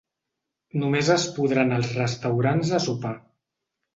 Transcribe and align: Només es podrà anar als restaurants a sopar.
Només 0.83 1.11
es 1.15 1.25
podrà 1.35 1.61
anar 1.65 1.77
als 1.81 1.91
restaurants 1.99 2.75
a 2.79 2.83
sopar. 2.89 3.15